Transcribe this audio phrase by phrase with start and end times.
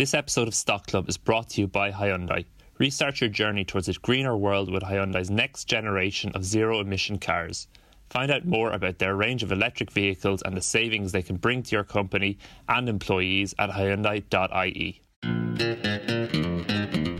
[0.00, 2.46] This episode of Stock Club is brought to you by Hyundai.
[2.78, 7.68] Restart your journey towards a greener world with Hyundai's next generation of zero emission cars.
[8.08, 11.62] Find out more about their range of electric vehicles and the savings they can bring
[11.64, 15.02] to your company and employees at Hyundai.ie.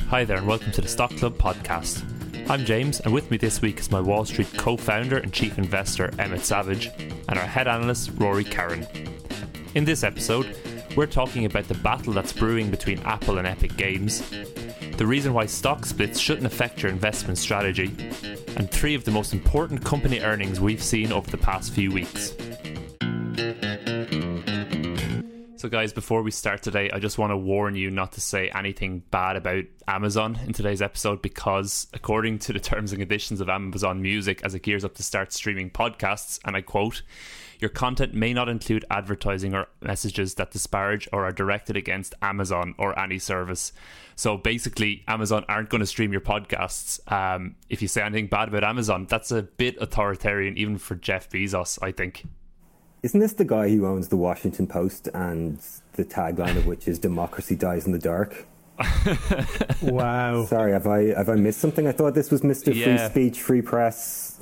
[0.08, 2.02] Hi there, and welcome to the Stock Club podcast.
[2.48, 5.58] I'm James, and with me this week is my Wall Street co founder and chief
[5.58, 6.88] investor, Emmett Savage,
[7.28, 8.86] and our head analyst, Rory Carron.
[9.74, 10.56] In this episode,
[10.96, 14.28] we're talking about the battle that's brewing between Apple and Epic Games,
[14.96, 17.94] the reason why stock splits shouldn't affect your investment strategy,
[18.56, 22.34] and three of the most important company earnings we've seen over the past few weeks.
[25.60, 28.48] So, guys, before we start today, I just want to warn you not to say
[28.48, 33.50] anything bad about Amazon in today's episode because, according to the terms and conditions of
[33.50, 37.02] Amazon Music, as it gears up to start streaming podcasts, and I quote,
[37.58, 42.74] your content may not include advertising or messages that disparage or are directed against Amazon
[42.78, 43.74] or any service.
[44.16, 47.00] So basically, Amazon aren't going to stream your podcasts.
[47.12, 51.28] Um, if you say anything bad about Amazon, that's a bit authoritarian, even for Jeff
[51.28, 52.24] Bezos, I think.
[53.02, 55.58] Isn't this the guy who owns the Washington Post and
[55.94, 58.46] the tagline of which is "Democracy dies in the dark"?
[59.82, 60.44] wow.
[60.46, 61.86] Sorry, have I have I missed something?
[61.86, 63.08] I thought this was Mister Yeah.
[63.08, 64.40] Free Speech, Free Press.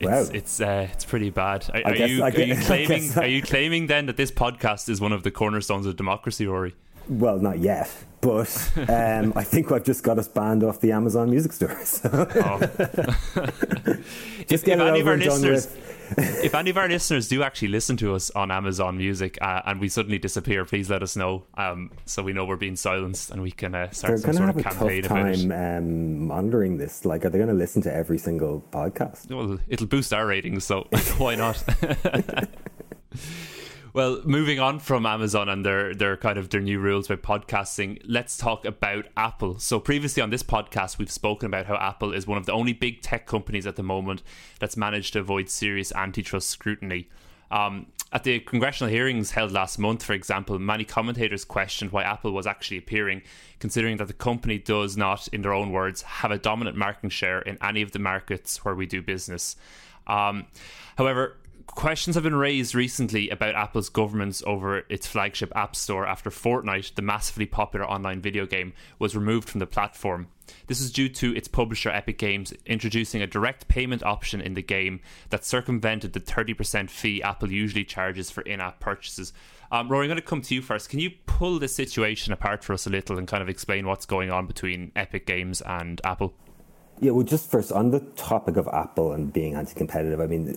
[0.00, 0.20] Wow.
[0.20, 1.68] It's it's uh, it's pretty bad.
[1.72, 4.30] Are, are guess- you I are you claiming I- are you claiming then that this
[4.30, 6.74] podcast is one of the cornerstones of democracy, Rory?
[7.08, 7.90] Well, not yet,
[8.22, 11.76] but um, I think I've just got us banned off the Amazon Music Store.
[11.84, 12.58] So Oh.
[14.48, 15.93] just if get it any of over our and done listeners, with.
[16.16, 19.80] If any of our listeners do actually listen to us on Amazon Music uh, and
[19.80, 23.42] we suddenly disappear, please let us know um, so we know we're being silenced and
[23.42, 25.26] we can uh, They're start some going to sort have of a tough campaign about
[25.28, 25.48] it.
[25.48, 27.04] time um, monitoring this.
[27.04, 29.30] Like, are they going to listen to every single podcast?
[29.30, 30.82] Well, it'll boost our ratings, so
[31.18, 31.62] why not?
[33.94, 38.00] well, moving on from Amazon and their their kind of their new rules about podcasting,
[38.04, 39.60] let's talk about Apple.
[39.60, 42.72] So previously on this podcast, we've spoken about how Apple is one of the only
[42.72, 44.24] big tech companies at the moment
[44.58, 47.08] that's managed to avoid serious antitrust scrutiny.
[47.52, 52.32] Um, at the congressional hearings held last month, for example, many commentators questioned why Apple
[52.32, 53.22] was actually appearing,
[53.60, 57.42] considering that the company does not, in their own words, have a dominant market share
[57.42, 59.54] in any of the markets where we do business.
[60.08, 60.46] Um,
[60.96, 66.30] however, questions have been raised recently about Apple's governance over its flagship App Store after
[66.30, 70.28] Fortnite, the massively popular online video game, was removed from the platform.
[70.66, 74.62] This is due to its publisher Epic Games introducing a direct payment option in the
[74.62, 79.32] game that circumvented the 30% fee Apple usually charges for in app purchases.
[79.72, 80.88] Um, Rory, I'm going to come to you first.
[80.88, 84.06] Can you pull this situation apart for us a little and kind of explain what's
[84.06, 86.34] going on between Epic Games and Apple?
[87.00, 90.20] Yeah, well, just first on the topic of Apple and being anti-competitive.
[90.20, 90.56] I mean,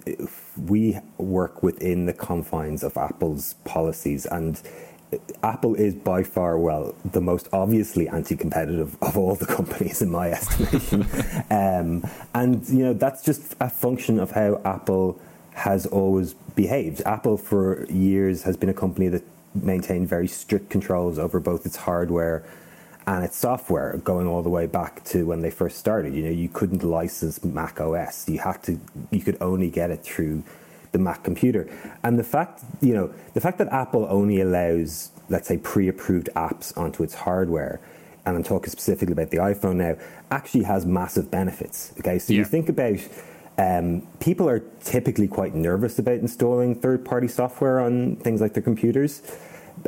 [0.65, 4.61] we work within the confines of Apple's policies, and
[5.41, 10.31] Apple is by far, well, the most obviously anti-competitive of all the companies in my
[10.31, 11.07] estimation.
[11.49, 15.19] um, and you know, that's just a function of how Apple
[15.53, 17.01] has always behaved.
[17.05, 19.23] Apple, for years, has been a company that
[19.55, 22.43] maintained very strict controls over both its hardware
[23.07, 26.13] and its software going all the way back to when they first started.
[26.13, 28.27] You know, you couldn't license Mac OS.
[28.27, 28.79] You had to
[29.11, 30.43] you could only get it through
[30.91, 31.67] the Mac computer.
[32.03, 36.77] And the fact, you know, the fact that Apple only allows, let's say, pre-approved apps
[36.77, 37.79] onto its hardware,
[38.25, 39.95] and I'm talking specifically about the iPhone now,
[40.29, 41.93] actually has massive benefits.
[41.99, 42.39] Okay, so Yeah.
[42.39, 42.99] you think about
[43.57, 49.21] um, people are typically quite nervous about installing third-party software on things like their computers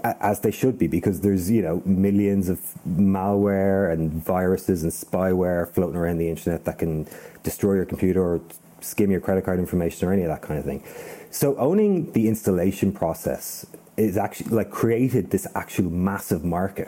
[0.03, 5.69] as they should be because there's you know millions of malware and viruses and spyware
[5.69, 7.07] floating around the internet that can
[7.43, 8.41] destroy your computer or
[8.81, 10.83] skim your credit card information or any of that kind of thing
[11.31, 13.65] so owning the installation process
[13.97, 16.87] is actually like created this actual massive market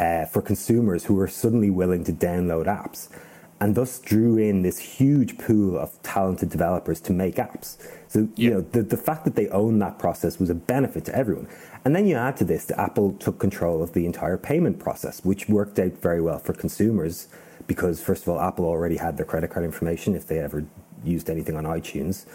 [0.00, 3.08] uh, for consumers who are suddenly willing to download apps
[3.62, 7.78] and thus drew in this huge pool of talented developers to make apps.
[8.08, 11.14] So, you know, the, the fact that they own that process was a benefit to
[11.14, 11.46] everyone.
[11.84, 15.24] And then you add to this that Apple took control of the entire payment process,
[15.24, 17.28] which worked out very well for consumers
[17.66, 20.64] because, first of all, Apple already had their credit card information if they ever
[21.04, 22.26] used anything on iTunes.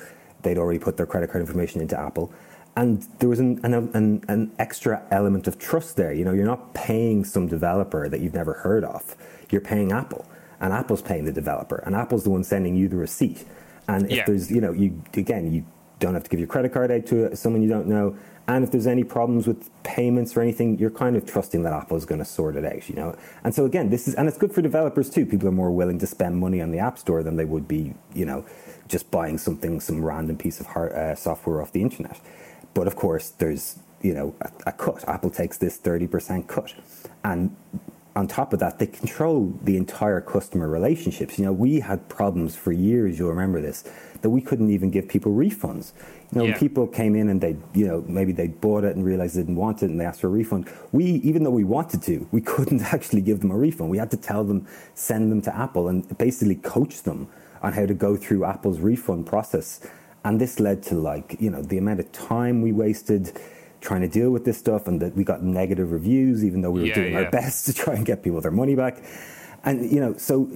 [0.41, 2.31] They'd already put their credit card information into Apple.
[2.75, 6.13] and there was an, an, an, an, extra element of trust there.
[6.13, 9.15] You know, you're not paying some developer that you've never heard of.
[9.49, 10.25] You're paying Apple,
[10.59, 13.45] and Apple's paying the developer, and Apple's the one sending you the receipt.
[13.87, 14.23] And if Yeah.
[14.27, 15.65] there's, you know, you again, you
[15.99, 18.17] don't have to give your credit card out to someone you don't know.
[18.49, 21.97] And if there's any problems with payments or anything, you're kind of trusting that Apple
[21.97, 23.17] is going to sort it out, you know.
[23.43, 25.25] And so again, this is, and it's good for developers too.
[25.25, 27.93] People are more willing to spend money on the App Store than they would be,
[28.13, 28.45] you know,
[28.87, 32.21] just buying something, some random piece of hard, uh, software off the internet.
[32.73, 35.03] But of course, there's, you know, a, a cut.
[35.09, 36.73] Apple takes this 30% cut.
[37.25, 37.53] And
[38.17, 41.37] on top of that, they control the entire customer relationships.
[41.37, 43.83] You know, we had problems for years, you'll remember this,
[44.21, 45.93] that we couldn't even give people refunds.
[46.31, 46.57] You know, Yeah.
[46.57, 49.55] people came in and they, you know, maybe they bought it and realized they didn't
[49.55, 50.67] want it and they asked for a refund.
[50.91, 53.89] We, even though we wanted to, we couldn't actually give them a refund.
[53.89, 57.27] We had to tell them, send them to Apple and basically coach them
[57.61, 59.79] on how to go through Apple's refund process.
[60.25, 63.31] And this led to like, you know, the amount of time we wasted
[63.79, 66.81] trying to deal with this stuff and that we got negative reviews, even though we
[66.81, 67.19] were Yeah, doing yeah.
[67.23, 68.97] our best to try and get people their money back.
[69.63, 70.49] And, you know, so,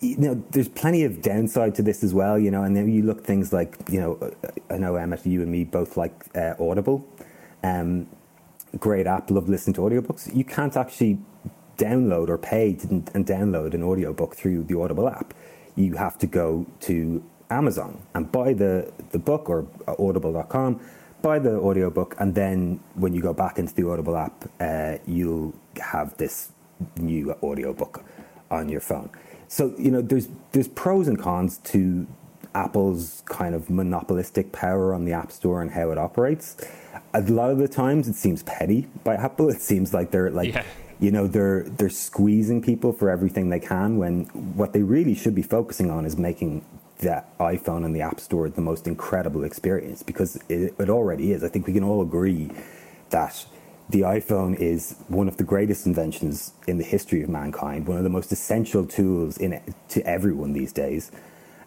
[0.00, 3.02] you know, there's plenty of downside to this as well, you know, and then you
[3.02, 4.32] look things like, you know,
[4.70, 7.06] I know Emmett, you and me both like uh, Audible.
[7.62, 8.08] Um,
[8.78, 10.34] great app, love listening to audiobooks.
[10.34, 11.18] You can't actually
[11.76, 15.34] download or pay to, and download an audiobook through the Audible app.
[15.76, 20.80] You have to go to Amazon and buy the, the book or audible.com,
[21.22, 25.54] buy the audiobook, and then when you go back into the Audible app, uh, you'll
[25.80, 26.50] have this
[26.96, 28.04] new audiobook
[28.50, 29.10] on your phone.
[29.48, 32.06] So, you know, there's, there's pros and cons to
[32.54, 36.56] Apple's kind of monopolistic power on the App Store and how it operates.
[37.12, 39.48] A lot of the times it seems petty by Apple.
[39.54, 40.64] It seems like they're like, Yeah.
[41.00, 44.24] you know, they're they're squeezing people for everything they can when
[44.56, 46.64] what they really should be focusing on is making
[46.98, 51.42] the iPhone and the App Store the most incredible experience because it, it already is.
[51.42, 52.50] I think we can all agree
[53.10, 53.44] that
[53.88, 58.04] the iPhone is one of the greatest inventions in the history of mankind, one of
[58.04, 61.12] the most essential tools in to everyone these days.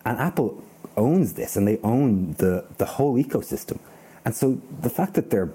[0.04, 0.64] And Apple
[0.96, 3.80] owns this and they own the, the whole ecosystem.
[4.26, 5.52] And so the fact that they're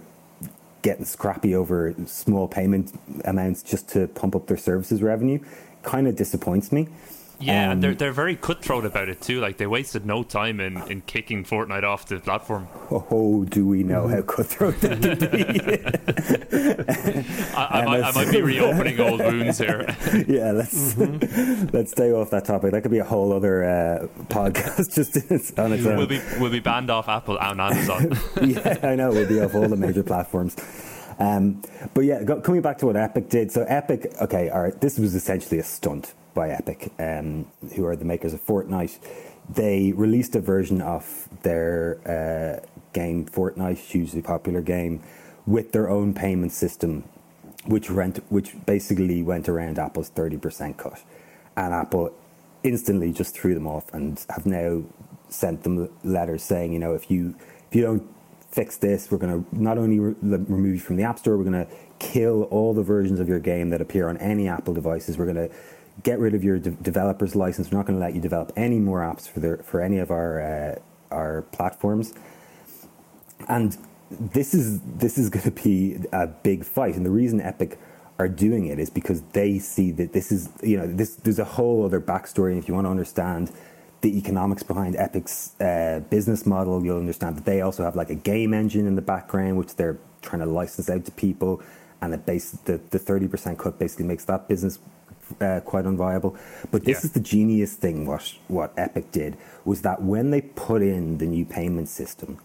[0.82, 2.92] getting scrappy over small payment
[3.24, 5.38] amounts just to pump up their services revenue
[5.82, 6.88] kind of disappoints me.
[7.42, 9.40] Yeah, Um, and they're they're very cutthroat about it too.
[9.40, 12.68] Like they wasted no time in, in kicking Fortnite off the platform.
[12.90, 15.60] Oh, do we know how cutthroat they can be?
[17.54, 19.84] I, I, might, I might be reopening old wounds here.
[20.28, 22.72] yeah, let's let's stay off that topic.
[22.72, 25.96] That could be a whole other uh, podcast just on its own.
[25.96, 28.18] we'll be we'll be banned off Apple and Amazon.
[28.42, 29.10] yeah, I know.
[29.10, 30.56] We'll be off all the major platforms.
[31.18, 31.62] Um,
[31.94, 33.52] but yeah, go, coming back to what Epic did.
[33.52, 37.96] So Epic, okay, all right, this was essentially a stunt by Epic, um, who are
[37.96, 38.98] the makers of Fortnite.
[39.48, 45.02] They released a version of their uh, game Fortnite, hugely popular game,
[45.46, 47.04] with their own payment system,
[47.66, 51.02] which rent, which basically went around Apple's thirty percent cut,
[51.56, 52.14] and Apple
[52.62, 54.84] instantly just threw them off and have now
[55.28, 57.34] sent them letters saying, you know, if you
[57.68, 58.08] if you don't
[58.50, 61.44] fix this, we're going to not only re- remove you from the App Store, we're
[61.44, 65.16] going to kill all the versions of your game that appear on any Apple devices.
[65.16, 65.54] We're going to
[66.02, 67.70] get rid of your de- developer's license.
[67.70, 70.10] We're not going to let you develop any more apps for their, for any of
[70.10, 70.80] our uh,
[71.10, 72.14] our platforms.
[73.48, 73.76] And
[74.10, 77.78] this is this is going to be a big fight, and the reason Epic
[78.18, 81.44] are doing it is because they see that this is you know this there's a
[81.44, 83.50] whole other backstory, and if you want to understand
[84.02, 88.14] the economics behind Epic's uh, business model, you'll understand that they also have like a
[88.14, 91.62] game engine in the background, which they're trying to license out to people,
[92.00, 94.78] and it base the the thirty percent cut basically makes that business
[95.40, 96.36] uh, quite unviable.
[96.70, 97.06] But this Yeah.
[97.06, 98.06] is the genius thing.
[98.06, 102.38] What what Epic did was that when they put in the new payment system,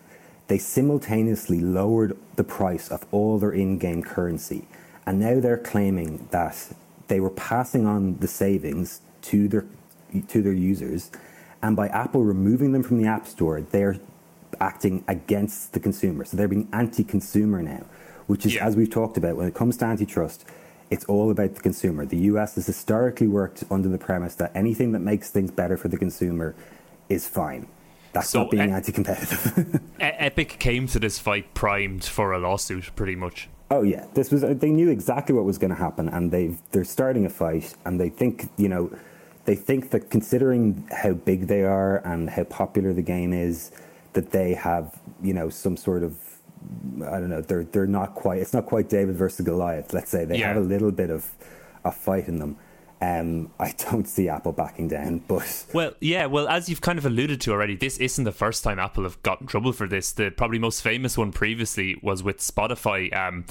[0.48, 4.68] they simultaneously lowered the price of all their in-game currency,
[5.06, 6.68] and now they're claiming that
[7.08, 9.66] they were passing on the savings to their
[10.30, 11.12] to their users,
[11.62, 13.98] and by Apple removing them from the App Store, they're
[14.62, 16.24] acting against the consumer.
[16.24, 17.84] So they're being anti-consumer now,
[18.28, 18.66] which is Yeah.
[18.66, 20.46] as we've talked about when it comes to antitrust.
[20.90, 22.06] It's all about the consumer.
[22.06, 25.88] The US has historically worked under the premise that anything that makes things better for
[25.90, 26.56] the consumer
[27.10, 27.68] is fine.
[28.14, 29.76] That's So, not being uh, anti-competitive.
[30.00, 33.50] E- Epic came to this fight primed for a lawsuit, pretty much.
[33.70, 34.42] Oh yeah, this was.
[34.44, 38.00] They knew exactly what was going to happen, and they they're starting a fight, and
[38.00, 38.90] they think you know,
[39.44, 43.72] they think that considering how big they are and how popular the game is,
[44.14, 46.18] that they have you know some sort of
[47.06, 47.42] I don't know.
[47.42, 48.40] They're they're not quite.
[48.40, 49.94] It's not quite David versus Goliath.
[49.94, 50.48] Let's say they Yeah.
[50.50, 51.30] have a little bit of
[51.86, 52.58] a fight in them,
[53.00, 57.06] Um, I don't see Apple backing down, but well, yeah, well, as you've kind of
[57.06, 60.12] alluded to already, this isn't the first time Apple have got in trouble for this.
[60.12, 63.46] The probably most famous one previously was with Spotify, um,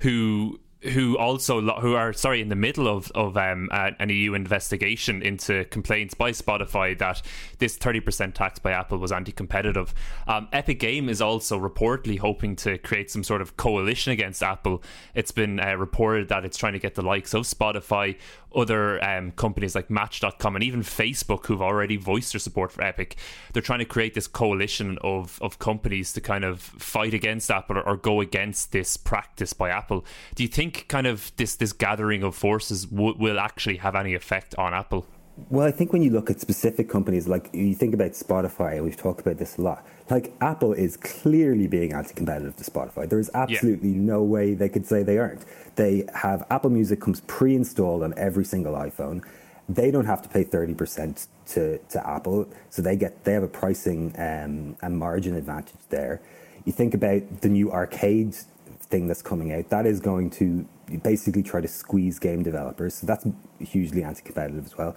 [0.00, 5.22] who who also who are sorry in the middle of of um, an EU investigation
[5.22, 7.22] into complaints by Spotify that
[7.58, 9.94] this 30% tax by Apple was anti-competitive.
[10.26, 14.82] Um, Epic Game is also reportedly hoping to create some sort of coalition against Apple.
[15.14, 18.16] It's been uh, reported that it's trying to get the likes of Spotify,
[18.54, 23.16] other um, companies like Match.com, and even Facebook, who've already voiced their support for Epic.
[23.52, 27.78] They're trying to create this coalition of of companies to kind of fight against Apple
[27.78, 30.04] or, or go against this practice by Apple.
[30.34, 34.14] Do you think kind of this this gathering of forces w- will actually have any
[34.14, 35.06] effect on Apple?
[35.48, 38.84] Well, I think when you look at specific companies, like you think about Spotify, and
[38.84, 43.08] we've talked about this a lot, like Apple is clearly being anti competitive to Spotify.
[43.08, 44.00] There is absolutely yeah.
[44.00, 45.44] no way they could say they aren't.
[45.76, 49.24] They have Apple Music comes pre installed on every single iPhone.
[49.68, 53.48] They don't have to pay 30% to, to Apple, so they get they have a
[53.48, 56.20] pricing um, and margin advantage there.
[56.66, 58.34] You think about the new arcade
[58.82, 60.66] thing that's coming out, that is going to
[61.02, 62.94] basically try to squeeze game developers.
[62.96, 63.26] So that's
[63.60, 64.94] hugely anti competitive as well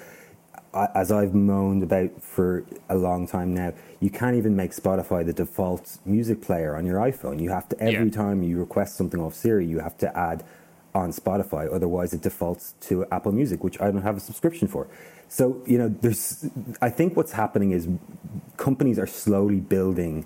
[0.75, 5.33] as I've moaned about for a long time now, you can't even make Spotify the
[5.33, 7.41] default music player on your iPhone.
[7.41, 8.11] You have to every yeah.
[8.11, 10.43] time you request something off Siri, you have to add
[10.93, 11.73] on Spotify.
[11.73, 14.87] Otherwise, it defaults to Apple Music, which I don't have a subscription for.
[15.27, 16.49] So you know, there's.
[16.81, 17.87] I think what's happening is
[18.57, 20.25] companies are slowly building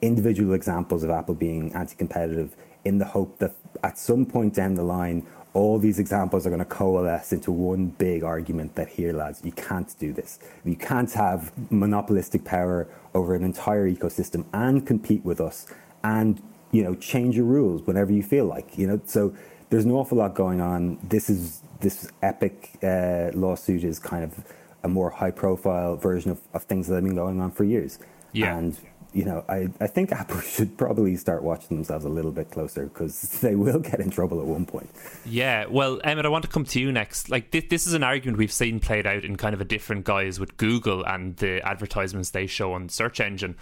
[0.00, 3.54] individual examples of Apple being anti-competitive in the hope that
[3.84, 7.88] at some point down the line all these examples are going to coalesce into one
[7.88, 10.38] big argument that here, lads, you can't do this.
[10.64, 15.66] You can't have monopolistic power over an entire ecosystem and compete with us
[16.02, 19.00] and, you know, change your rules whenever you feel like, you know.
[19.04, 19.34] So
[19.68, 20.98] there's an awful lot going on.
[21.02, 24.44] This is this epic uh, lawsuit is kind of
[24.82, 27.98] a more high profile version of, of things that have been going on for years.
[28.32, 28.56] Yeah.
[28.56, 28.78] And
[29.12, 32.86] you know, I, I think Apple should probably start watching themselves a little bit closer
[32.86, 34.90] because they will get in trouble at one point.
[35.24, 37.30] Yeah, well, Emmett, I want to come to you next.
[37.30, 40.04] Like, this, this is an argument we've seen played out in kind of a different
[40.04, 43.56] guise with Google and the advertisements they show on the search engine.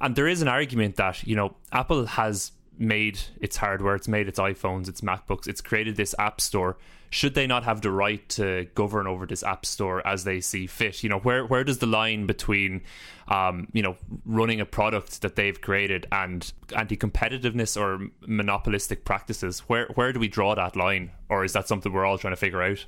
[0.00, 4.28] And there is an argument that, you know, Apple has made its hardware, it's made
[4.28, 6.76] its iPhones, its MacBooks, it's created this app store
[7.10, 10.66] should they not have the right to govern over this app store as they see
[10.66, 11.02] fit?
[11.02, 12.82] You know, where where does the line between,
[13.28, 19.60] um, you know, running a product that they've created and anti-competitiveness or monopolistic practices?
[19.60, 22.36] Where where do we draw that line, or is that something we're all trying to
[22.36, 22.84] figure out?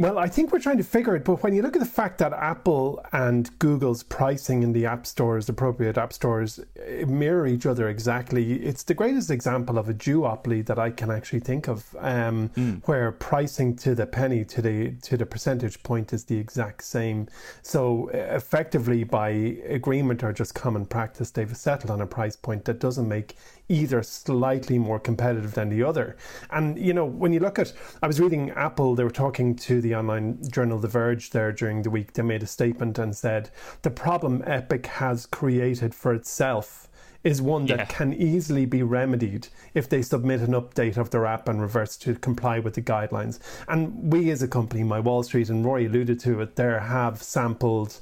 [0.00, 2.16] Well, I think we're trying to figure it, but when you look at the fact
[2.20, 7.66] that Apple and Google's pricing in the app stores, appropriate app stores, eh, mirror each
[7.66, 11.94] other exactly, it's the greatest example of a duopoly that I can actually think of,
[11.98, 12.80] um, mm.
[12.86, 17.28] where pricing to the penny, to the to the percentage point, is the exact same.
[17.60, 19.28] So eh, effectively, by
[19.68, 23.36] agreement or just common practice, they've settled on a price point that doesn't make
[23.70, 26.16] either slightly more competitive than the other.
[26.50, 27.72] And, you know, when you look at,
[28.02, 31.82] I was reading Apple, they were talking to the online journal The Verge there during
[31.82, 32.12] the week.
[32.12, 33.50] They made a statement and said,
[33.82, 36.88] the problem Epic has created for itself
[37.22, 37.84] is one that yeah.
[37.84, 42.14] can easily be remedied if they submit an update of their app and reverse to
[42.14, 43.38] comply with the guidelines.
[43.68, 47.22] And we as a company, My Wall Street, and Rory alluded to it, there have
[47.22, 48.00] sampled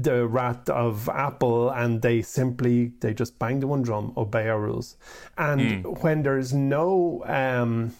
[0.00, 4.60] the rat of Apple and they simply they just bang the one drum, obey our
[4.60, 4.96] rules.
[5.36, 6.02] And mm.
[6.02, 7.94] when there's no um,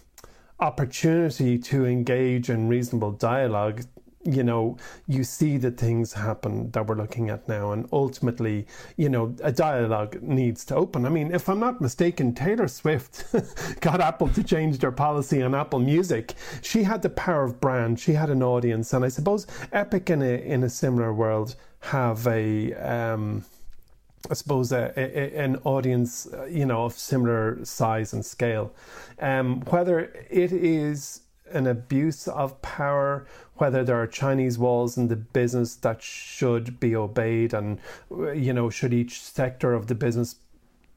[0.59, 3.83] opportunity to engage in reasonable dialogue,
[4.25, 4.77] you know,
[5.09, 9.51] you see the things happen that we're looking at now, and ultimately, you know, a
[9.51, 11.05] dialogue needs to open.
[11.05, 13.25] I mean, if I'm not mistaken, Taylor Swift
[13.81, 16.35] got Apple to change their policy on Apple Music.
[16.63, 20.23] She had the power of brand, she had an audience, and I suppose Epic in
[20.23, 23.45] a in a similar world have a um,
[24.31, 28.73] I suppose a, a, an audience, uh, you know, of similar size and scale.
[29.19, 35.17] Um, whether it is an abuse of power, whether there are Chinese walls in the
[35.17, 37.79] business that should be obeyed, and
[38.35, 40.37] you know, should each sector of the business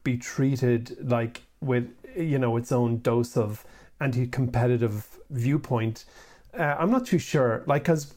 [0.04, 3.64] be treated like with you know its own dose of
[4.00, 6.04] anti-competitive viewpoint.
[6.56, 7.64] Uh, I'm not too sure.
[7.66, 8.14] Like, because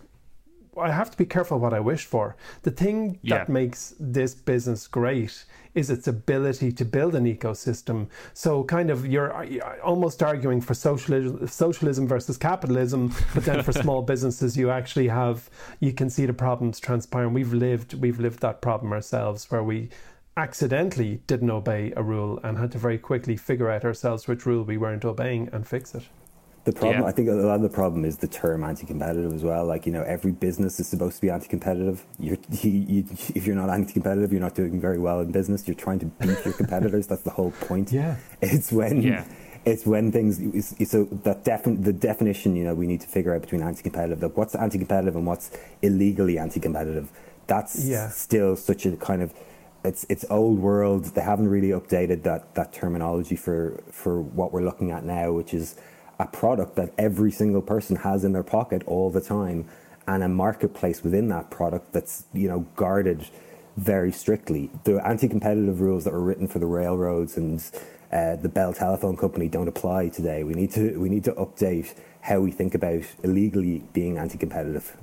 [0.79, 2.35] I have to be careful what I wish for.
[2.63, 3.39] The thing yeah.
[3.39, 5.45] that makes this business great
[5.75, 8.07] is its ability to build an ecosystem.
[8.33, 13.71] So, kind of, you're uh, almost arguing for socialism, socialism versus capitalism, but then for
[13.85, 17.33] small businesses, you actually have you can see the problems transpiring.
[17.33, 19.89] We've lived we've lived that problem ourselves, where we
[20.37, 24.63] accidentally didn't obey a rule and had to very quickly figure out ourselves which rule
[24.63, 26.03] we weren't obeying and fix it
[26.69, 27.07] The problem, Yeah.
[27.07, 29.65] I think, a lot of the problem is the term anti-competitive as well.
[29.65, 32.05] Like you know, every business is supposed to be anti-competitive.
[32.19, 35.67] You're, you, you, if you're not anti-competitive, you're not doing very well in business.
[35.67, 37.07] You're trying to beat your competitors.
[37.07, 37.91] That's the whole point.
[37.91, 38.17] Yeah.
[38.41, 39.23] it's when Yeah.
[39.65, 40.39] it's when things.
[40.39, 43.63] It's, it's so that defin, the definition you know we need to figure out between
[43.63, 44.21] anti-competitive.
[44.21, 45.49] Like what's anti-competitive and what's
[45.81, 47.09] illegally anti-competitive.
[47.47, 48.09] That's Yeah.
[48.09, 49.33] still such a kind of
[49.83, 51.05] it's it's old world.
[51.15, 55.55] They haven't really updated that that terminology for for what we're looking at now, which
[55.55, 55.75] is
[56.19, 59.65] a product that every single person has in their pocket all the time,
[60.07, 63.27] and a marketplace within that product that's you know guarded
[63.77, 64.69] very strictly.
[64.83, 67.63] The anti-competitive rules that were written for the railroads and
[68.11, 70.43] uh, the Bell Telephone Company don't apply today.
[70.43, 74.97] We need to we need to update how we think about illegally being anti-competitive.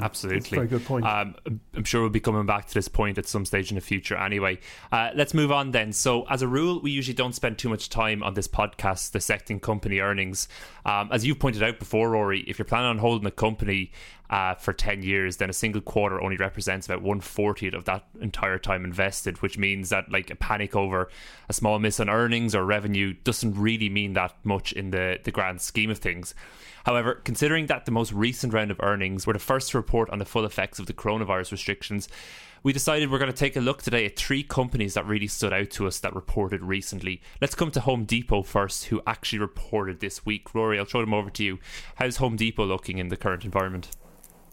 [0.00, 0.40] Absolutely.
[0.40, 1.06] That's a very good point.
[1.06, 1.34] Um,
[1.74, 4.16] I'm sure we'll be coming back to this point at some stage in the future
[4.16, 4.58] anyway.
[4.90, 5.92] Uh, let's move on then.
[5.92, 9.60] So, as a rule, we usually don't spend too much time on this podcast dissecting
[9.60, 10.48] company earnings.
[10.84, 13.92] Um, as you've pointed out before, Rory, if you're planning on holding a company
[14.32, 18.58] uh, for 10 years, then a single quarter only represents about 140th of that entire
[18.58, 21.10] time invested, which means that like a panic over
[21.50, 25.30] a small miss on earnings or revenue doesn't really mean that much in the, the
[25.30, 26.34] grand scheme of things.
[26.84, 30.18] However, considering that the most recent round of earnings were the first to report on
[30.18, 32.08] the full effects of the coronavirus restrictions,
[32.62, 35.52] we decided we're going to take a look today at three companies that really stood
[35.52, 37.20] out to us that reported recently.
[37.40, 40.54] Let's come to Home Depot first, who actually reported this week.
[40.54, 41.58] Rory, I'll throw them over to you.
[41.96, 43.88] How's Home Depot looking in the current environment?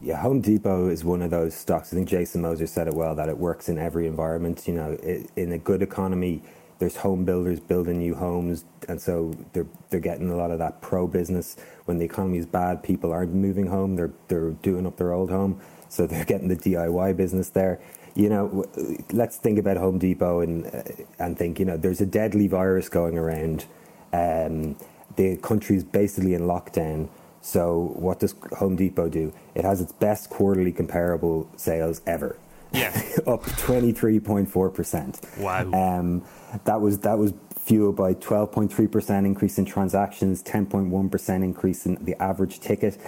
[0.00, 1.92] Yeah, Home Depot is one of those stocks.
[1.92, 4.66] I think Jason Moser said it well that it works in every environment.
[4.66, 6.42] You know, it, in a good economy,
[6.80, 10.80] there's home builders building new homes, and so they're they're getting a lot of that
[10.80, 11.56] pro business.
[11.90, 15.28] When the economy is bad, people aren't moving home; they're they're doing up their old
[15.28, 17.80] home, so they're getting the DIY business there.
[18.14, 18.64] You know,
[19.10, 20.82] let's think about Home Depot and uh,
[21.18, 21.58] and think.
[21.58, 23.64] You know, there's a deadly virus going around.
[24.12, 24.76] Um,
[25.16, 27.08] the country's basically in lockdown.
[27.40, 29.32] So what does Home Depot do?
[29.56, 32.38] It has its best quarterly comparable sales ever.
[32.72, 32.90] Yeah.
[33.26, 35.38] up 23.4%.
[35.38, 35.72] Wow.
[35.72, 36.22] Um,
[36.64, 37.32] that was that was
[37.70, 42.98] fueled by 12.3% increase in transactions, 10.1% increase in the average ticket.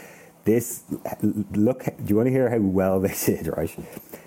[0.45, 0.85] This
[1.53, 3.71] look, do you want to hear how well they did, right?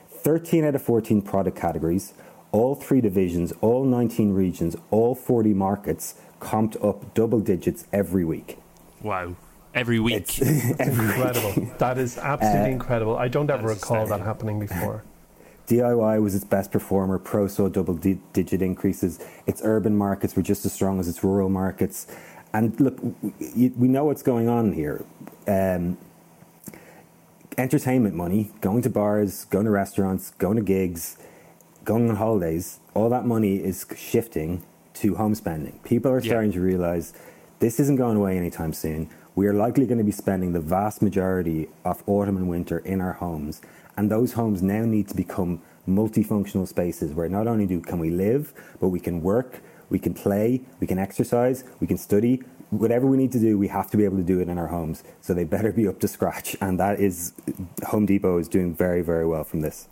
[0.09, 2.13] 13 out of 14 product categories,
[2.51, 8.57] all three divisions, all 19 regions, all 40 markets comped up double digits every week.
[9.01, 9.35] Wow.
[9.73, 10.15] Every week.
[10.15, 10.39] it's
[10.79, 11.71] incredible.
[11.77, 13.17] That is absolutely Uh, incredible.
[13.17, 15.03] I don't ever that's recall that happening before.
[15.67, 17.17] DIY was its best performer.
[17.17, 19.19] Pro saw double di- digit increases.
[19.47, 22.07] Its urban markets were just as strong as its rural markets.
[22.53, 22.97] And look,
[23.55, 25.03] we, we know what's going on here.
[25.47, 25.97] Um,
[27.57, 31.17] entertainment money, going to bars, going to restaurants, going to gigs,
[31.83, 34.63] going on holidays, all that money is shifting
[34.95, 35.79] to home spending.
[35.83, 36.29] People are Yeah.
[36.29, 37.13] starting to realize
[37.59, 39.09] this isn't going away anytime soon.
[39.35, 43.01] We are likely going to be spending the vast majority of autumn and winter in
[43.01, 43.61] our homes,
[43.97, 48.09] and those homes now need to become multifunctional spaces where not only do can we
[48.09, 52.41] live, but we can work, we can play, we can exercise, we can study.
[52.71, 54.67] Whatever we need to do, we have to be able to do it in our
[54.67, 55.03] homes.
[55.21, 57.33] So they better be up to scratch, and that is
[57.87, 59.87] Home Depot is doing very very well from this.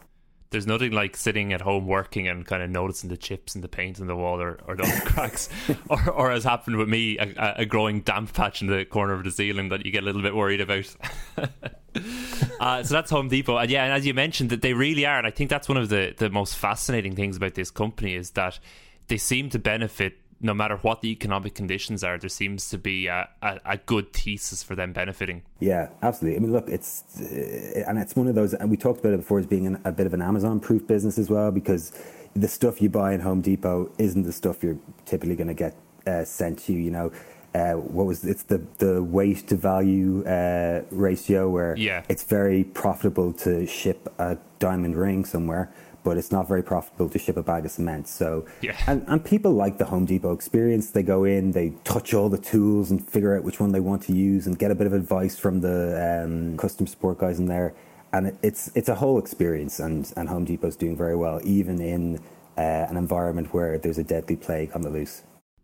[0.49, 3.67] There's nothing like sitting at home working and kind of noticing the chips and the
[3.67, 5.49] paint in the wall or, or cracks.
[5.89, 9.23] Or, or as happened with me, a, a growing damp patch in the corner of
[9.23, 10.95] the ceiling that you get a little bit worried about.
[12.59, 13.57] uh, so that's Home Depot.
[13.57, 15.17] And yeah, and as you mentioned, that they really are.
[15.17, 18.31] And I think that's one of the, the most fascinating things about this company is
[18.31, 18.59] that
[19.07, 22.17] they seem to benefit no matter what the economic conditions are.
[22.17, 25.41] There seems to be a, a, a good thesis for them benefiting.
[25.61, 26.37] Yeah, absolutely.
[26.37, 29.17] I mean, look, it's uh, and it's one of those, and we talked about it
[29.17, 31.93] before as being an, a bit of an Amazon-proof business as well, because
[32.35, 35.75] the stuff you buy in Home Depot isn't the stuff you're typically going to get
[36.05, 36.79] uh, sent to you.
[36.79, 37.11] You know,
[37.55, 42.03] uh, what was it's the the weight to value uh, ratio where Yeah.
[42.09, 45.71] it's very profitable to ship a diamond ring somewhere.
[46.05, 48.09] But it's not very profitable to ship a bag of cement.
[48.09, 48.75] So, Yeah.
[48.87, 50.89] and, and people like the Home Depot experience.
[50.91, 54.01] They go in, they touch all the tools and figure out which one they want
[54.07, 55.77] to use and get a bit of advice from the
[56.25, 57.73] um, customer support guys in there.
[58.11, 61.79] And it, it's it's a whole experience, and, and Home Depot's doing very well, even
[61.79, 62.19] in
[62.57, 65.23] uh, an environment where there's a deadly plague on the loose.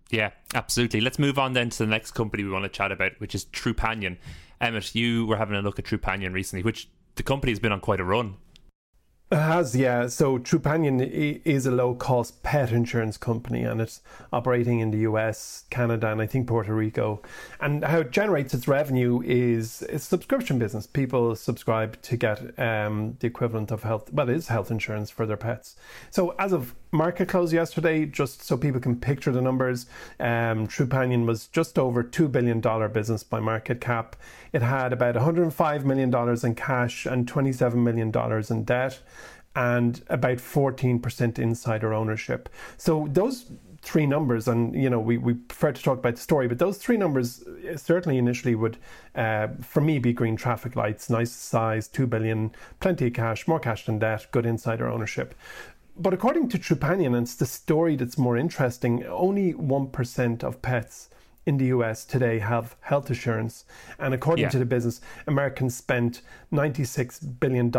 [0.09, 1.01] Yeah, absolutely.
[1.01, 3.45] Let's move on then to the next company we want to chat about, which is
[3.45, 4.17] Trupanion.
[4.59, 7.79] Emmett, you were having a look at Trupanion recently, which the company has been on
[7.79, 8.35] quite a run.
[9.31, 10.07] It has, yeah.
[10.07, 10.99] So Trupanion
[11.45, 14.01] is a low cost pet insurance company and it's
[14.33, 17.21] operating in the US, Canada, and I think Puerto Rico.
[17.59, 20.87] And how it generates its revenue is it's subscription business.
[20.87, 25.27] People subscribe to get um, the equivalent of health, well, it is health insurance for
[25.27, 25.75] their pets.
[26.09, 29.85] So as of market close yesterday, just so people can picture the numbers,
[30.19, 34.15] um, Trupanion was just over $2 billion business by market cap.
[34.53, 38.11] It had about $105 million in cash and $27 million
[38.49, 38.99] in debt
[39.55, 42.49] and about 14% insider ownership.
[42.77, 46.47] So those three numbers, and you know, we, we prefer to talk about the story,
[46.47, 48.77] but those three numbers uh, certainly initially would,
[49.15, 53.59] uh, for me, be green traffic lights, nice size, two billion, plenty of cash, more
[53.59, 55.33] cash than debt, good insider ownership.
[55.99, 61.09] But according to Trupanion, and it's the story that's more interesting, only 1% of pets
[61.45, 63.65] in the US today have health insurance.
[63.99, 64.49] And according yeah.
[64.49, 66.21] to the business, Americans spent
[66.53, 67.75] $96 billion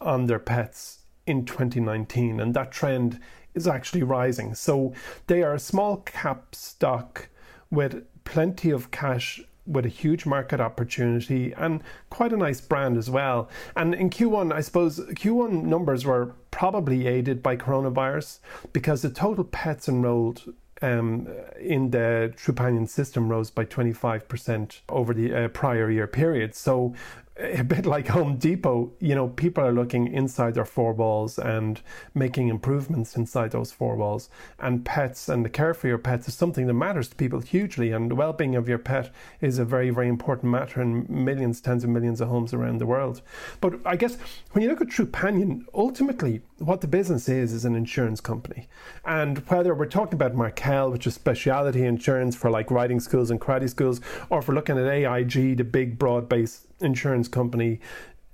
[0.00, 2.40] on their pets in 2019.
[2.40, 3.20] And that trend
[3.54, 4.56] is actually rising.
[4.56, 4.92] So
[5.28, 7.28] they are a small cap stock
[7.70, 13.08] with plenty of cash with a huge market opportunity and quite a nice brand as
[13.08, 13.48] well.
[13.76, 18.40] And in Q1, I suppose Q1 numbers were probably aided by coronavirus
[18.72, 21.28] because the total pets enrolled um,
[21.60, 26.54] in the Trupanion system rose by 25% over the uh, prior year period.
[26.54, 26.94] So
[27.36, 31.80] a bit like Home Depot, you know, people are looking inside their four walls and
[32.14, 34.28] making improvements inside those four walls.
[34.58, 37.90] And pets and the care for your pets is something that matters to people hugely.
[37.92, 41.62] And the well being of your pet is a very, very important matter in millions,
[41.62, 43.22] tens of millions of homes around the world.
[43.62, 44.18] But I guess
[44.50, 48.68] when you look at Trupanion, ultimately what the business is is an insurance company.
[49.06, 53.40] And whether we're talking about Markel, which is specialty insurance for like riding schools and
[53.40, 57.80] karate schools, or if we're looking at AIG, the big broad based insurance company,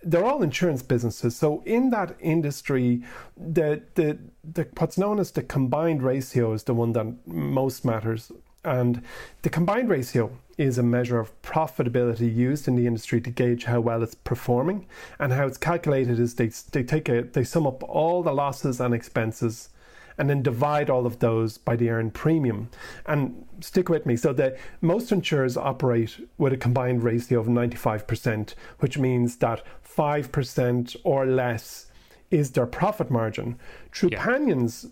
[0.03, 1.37] they're all insurance businesses.
[1.37, 3.03] So in that industry,
[3.37, 8.33] the, the the what's known as the combined ratio is the one that most matters.
[8.65, 9.03] And
[9.43, 13.81] the combined ratio is a measure of profitability used in the industry to gauge how
[13.81, 14.87] well it's performing.
[15.19, 18.81] And how it's calculated is they, they take a they sum up all the losses
[18.81, 19.71] and expenses
[20.19, 22.69] and then divide all of those by the earned premium.
[23.07, 24.17] And stick with me.
[24.17, 29.63] So that most insurers operate with a combined ratio of 95%, which means that
[29.97, 31.87] 5% or less
[32.31, 33.59] is their profit margin.
[33.93, 34.91] Trupanion's yeah.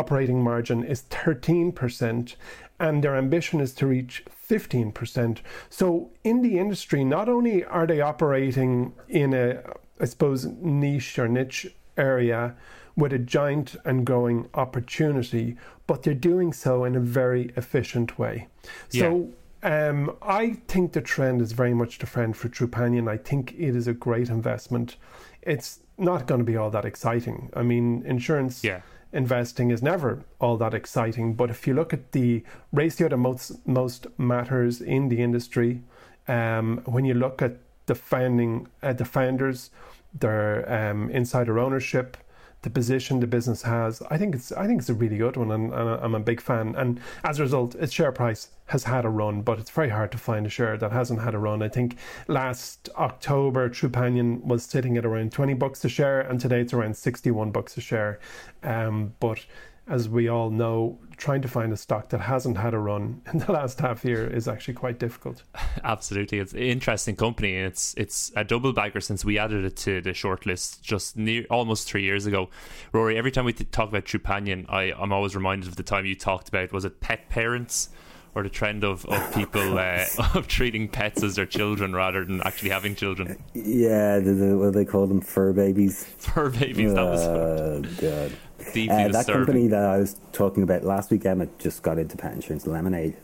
[0.00, 2.34] operating margin is 13%,
[2.80, 5.38] and their ambition is to reach 15%.
[5.68, 9.62] So in the industry, not only are they operating in a,
[10.00, 12.56] I suppose, niche or niche area
[12.98, 15.56] with a giant and growing opportunity,
[15.86, 18.48] but they're doing so in a very efficient way.
[18.88, 19.30] So
[19.62, 19.88] yeah.
[19.88, 23.08] um, I think the trend is very much the trend for Trupanion.
[23.08, 24.96] I think it is a great investment.
[25.42, 27.50] It's not going to be all that exciting.
[27.54, 28.62] I mean, insurance.
[28.62, 31.32] Yeah investing is never all that exciting.
[31.32, 35.80] But if you look at the ratio that most most matters in the industry,
[36.26, 37.56] um, when you look at
[37.86, 39.70] the founding uh, the founders,
[40.12, 42.18] their um, insider ownership,
[42.62, 44.02] the position the business has.
[44.10, 46.40] I think it's I think it's a really good one, and, and, I'm a big
[46.40, 46.74] fan.
[46.76, 50.12] And as a result, its share price has had a run, but it's very hard
[50.12, 51.62] to find a share that hasn't had a run.
[51.62, 56.60] I think last October, Trupanion was sitting at around 20 bucks a share, and today
[56.60, 58.18] it's around 61 bucks a share.
[58.62, 59.46] Um, but
[59.88, 63.38] as we all know, trying to find a stock that hasn't had a run in
[63.40, 65.42] the last half year is actually quite difficult.
[65.84, 67.54] Absolutely, it's an interesting company.
[67.54, 71.88] It's it's a double bagger since we added it to the shortlist just near almost
[71.88, 72.50] three years ago.
[72.92, 76.14] Rory, every time we talk about Trupanion, I I'm always reminded of the time you
[76.14, 77.88] talked about was it pet parents
[78.34, 82.42] or the trend of, of people uh, of treating pets as their children rather than
[82.42, 83.42] actually having children.
[83.54, 85.22] Yeah, the, the, what do they call them?
[85.22, 86.04] Fur babies.
[86.18, 86.92] Fur babies.
[86.92, 87.22] That was.
[87.22, 88.32] Oh God
[88.72, 92.16] deeply uh, That company that I was talking about last week, Emma, just got into
[92.16, 93.16] pet insurance, Lemonade.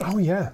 [0.00, 0.50] Oh yeah,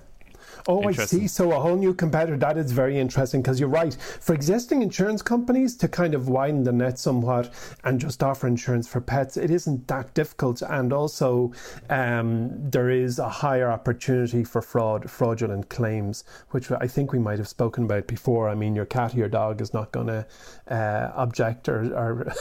[0.66, 1.26] Oh, I see.
[1.26, 2.38] So a whole new competitor.
[2.38, 3.94] That is very interesting because you're right.
[4.20, 7.52] For existing insurance companies to kind of widen the net somewhat
[7.84, 10.62] and just offer insurance for pets, it isn't that difficult.
[10.62, 11.52] And also,
[11.90, 17.38] um, there is a higher opportunity for fraud, fraudulent claims, which I think we might
[17.38, 18.48] have spoken about before.
[18.48, 20.26] I mean, your cat or your dog is not going to
[20.68, 22.24] uh, object or, or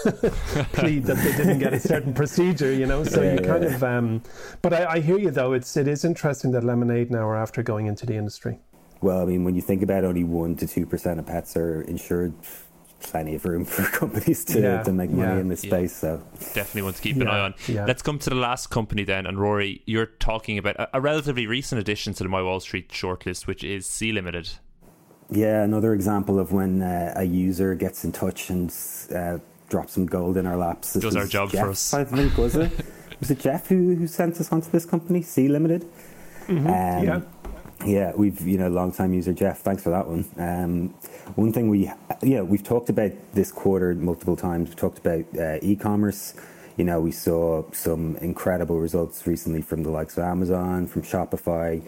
[0.74, 3.04] plead that they didn't get a certain procedure, you know.
[3.04, 3.76] So yeah, you kind yeah.
[3.76, 3.84] of.
[3.84, 4.24] Um,
[4.62, 5.52] but I, I hear you though.
[5.52, 8.60] It's it is interesting that Lemonade now are after going into the the industry?
[9.02, 12.34] Well, I mean, when you think about only 1% to 2% of pets are insured,
[13.02, 16.02] plenty of room for companies to, yeah, to make money yeah, in this space.
[16.02, 16.18] Yeah.
[16.18, 16.24] So
[16.54, 17.54] definitely want to keep an eye on.
[17.68, 19.26] Let's come to the last company then.
[19.26, 22.90] And Rory, you're talking about a, a, relatively recent addition to the My Wall Street
[22.90, 24.50] shortlist, which is Sea Limited.
[25.30, 28.74] Yeah, another example of when uh, a user gets in touch and
[29.14, 30.94] uh, drops some gold in our laps.
[30.94, 31.94] This Does our job Jeff, for us.
[31.94, 32.72] I think was it
[33.20, 35.86] was it Jeff who, who sent us onto this company, Sea Limited?
[36.48, 36.68] Mm-hmm.
[36.68, 37.22] Um, yeah
[37.86, 39.60] yeah, we've you know long time user Jeff.
[39.60, 40.26] Thanks for that one.
[40.38, 40.90] Um,
[41.36, 41.92] one thing we
[42.22, 44.70] yeah we've talked about this quarter multiple times.
[44.70, 46.34] We've talked about uh, e-commerce.
[46.78, 51.84] You know, we saw some incredible results recently from the likes of Amazon, from Shopify,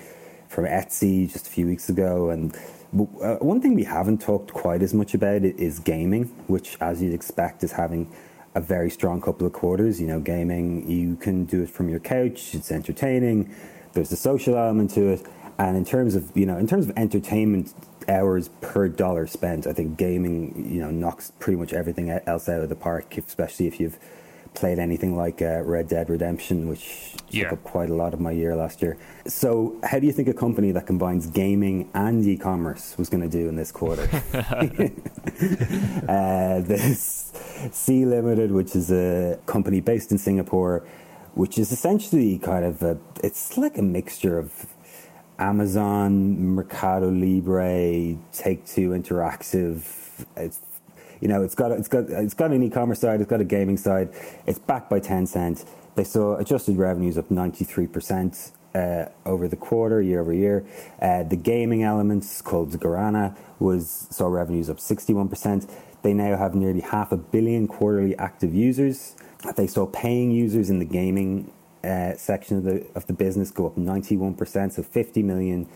[0.47, 2.29] from Etsy just a few weeks ago.
[2.29, 2.55] And
[2.93, 7.15] uh, one thing we haven't talked quite as much about is gaming, which, as you'd
[7.15, 8.11] expect, is having
[8.53, 9.99] a very strong couple of quarters.
[9.99, 13.53] You know, gaming, you can do it from your couch, it's entertaining,
[13.93, 15.25] there's a social element to it.
[15.57, 17.73] And in terms of, you know, in terms of entertainment
[18.09, 22.61] hours per dollar spent, I think gaming, you know, knocks pretty much everything else out
[22.61, 23.97] of the park, especially if you've
[24.53, 27.43] played anything like uh, Red Dead Redemption, which yeah.
[27.43, 28.97] took up quite a lot of my year last year.
[29.27, 33.29] So, how do you think a company that combines gaming and e-commerce was going to
[33.29, 34.09] do in this quarter?
[36.07, 37.33] uh, this
[37.71, 40.85] Sea Limited, which is a company based in Singapore,
[41.33, 44.67] which is essentially kind of a, it's like a mixture of
[45.39, 49.85] Amazon, Mercado Libre, Take Two Interactive.
[50.37, 50.59] It's
[51.21, 53.77] you know, it's got it's got it's got an e-commerce side, it's got a gaming
[53.77, 54.09] side.
[54.45, 55.65] It's backed by Tencent.
[55.95, 60.65] They saw adjusted revenues up 93 percent uh, over the quarter, year over year.
[61.01, 65.69] Uh, the gaming elements called Garena was saw revenues up 61 percent.
[66.01, 69.15] They now have nearly half a billion quarterly active users.
[69.55, 71.51] They saw paying users in the gaming
[71.85, 75.67] uh, section of the of the business go up 91 percent, so 50 million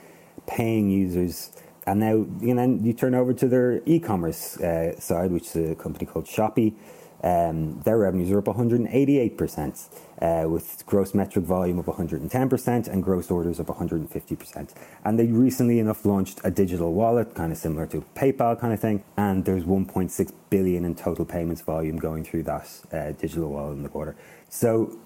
[0.47, 1.51] paying users
[1.89, 5.75] and now you know, you turn over to their e-commerce uh, side, which is a
[5.75, 6.73] company called Shopee.
[7.23, 9.89] Um, their revenues are up 188%,
[10.21, 14.73] uh, with gross metric volume of 110% and gross orders of 150%.
[15.03, 18.79] And they recently enough launched a digital wallet, kind of similar to PayPal kind of
[18.79, 19.03] thing.
[19.17, 23.83] And there's 1.6 billion in total payments volume going through that uh, digital wallet in
[23.83, 24.15] the quarter.
[24.49, 24.97] So,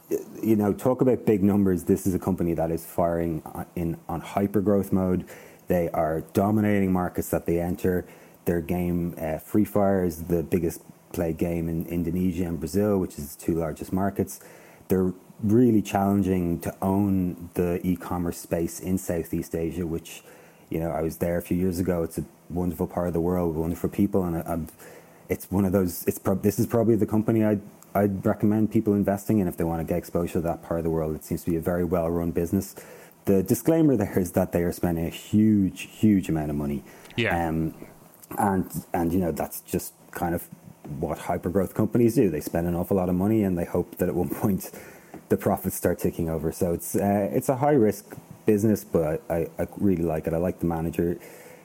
[0.42, 1.84] you know, talk about big numbers.
[1.84, 3.44] This is a company that is firing
[3.76, 5.28] in on hyper growth mode.
[5.68, 8.06] They are dominating markets that they enter.
[8.46, 10.82] Their game, uh, Free Fire, is the biggest
[11.14, 14.42] played game in Indonesia and Brazil, which is the two largest markets.
[14.90, 20.24] They're really challenging to own the e-commerce space in Southeast Asia, which,
[20.70, 22.04] you know, I was there a few years ago.
[22.04, 24.60] It's a wonderful part of the world, wonderful people, and I,
[25.30, 26.04] it's one of those.
[26.06, 27.62] It's pro- this is probably the company I'd
[27.96, 30.84] I'd recommend people investing in if they want to get exposure to that part of
[30.84, 31.16] the world.
[31.16, 32.76] It seems to be a very well-run business
[33.26, 36.84] the disclaimer there is that they are spending a huge, huge amount of money.
[37.16, 37.48] Yeah.
[37.48, 37.74] Um,
[38.38, 40.48] and and you know that's just kind of
[41.00, 42.30] what hypergrowth companies do.
[42.30, 44.72] They spend an awful lot of money and they hope that at one point
[45.30, 46.52] the profits start ticking over.
[46.52, 48.16] So it's uh, it's a high risk
[48.46, 50.34] business, but I, I really like it.
[50.34, 51.18] I like the manager.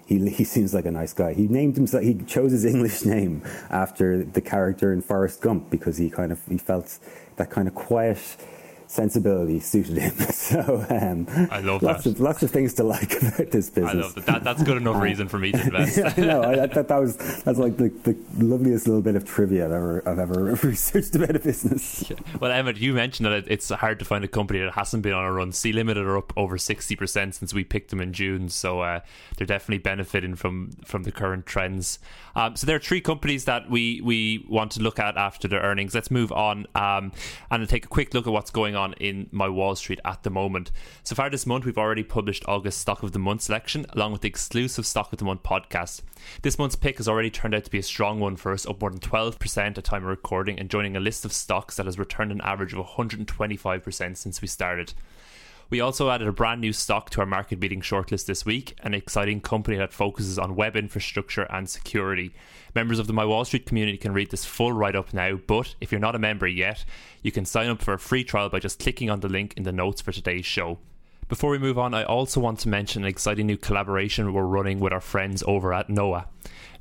[0.06, 1.34] He, he seems like a nice guy.
[1.34, 2.02] He named himself.
[2.02, 6.40] He chose his English name after the character in Forrest Gump because he kind of
[6.46, 6.98] he felt
[7.36, 8.18] that kind of quiet
[8.88, 10.14] sensibility suited him.
[10.48, 12.12] So um, I love lots that.
[12.12, 13.84] Of, lots of things to like about this business.
[13.84, 14.26] I love that.
[14.26, 15.98] that that's good enough reason for me to invest.
[15.98, 19.66] yeah, no, I, thought that was that's like the, the loveliest little bit of trivia
[19.66, 22.08] I've ever I've ever researched about a business.
[22.08, 22.16] Yeah.
[22.40, 25.24] Well, Emmett, you mentioned that it's hard to find a company that hasn't been on
[25.24, 25.52] a run.
[25.52, 29.00] Sea Limited are up over sixty percent since we picked them in June, so uh,
[29.36, 31.98] they're definitely benefiting from from the current trends.
[32.36, 35.60] Um, so there are three companies that we we want to look at after their
[35.60, 35.94] earnings.
[35.94, 37.12] Let's move on um,
[37.50, 40.30] and take a quick look at what's going on in my Wall Street at the
[40.30, 40.70] moment.
[41.02, 44.22] So far this month, we've already published August Stock of the Month selection along with
[44.22, 46.02] the exclusive Stock of the Month podcast.
[46.42, 48.80] This month's pick has already turned out to be a strong one for us, up
[48.80, 51.98] more than 12% at time of recording and joining a list of stocks that has
[51.98, 54.94] returned an average of 125% since we started.
[55.70, 58.94] We also added a brand new stock to our market beating shortlist this week, an
[58.94, 62.32] exciting company that focuses on web infrastructure and security.
[62.74, 65.74] Members of the My Wall Street community can read this full write up now, but
[65.78, 66.86] if you're not a member yet,
[67.20, 69.64] you can sign up for a free trial by just clicking on the link in
[69.64, 70.78] the notes for today's show.
[71.28, 74.80] Before we move on, I also want to mention an exciting new collaboration we're running
[74.80, 76.26] with our friends over at Noa.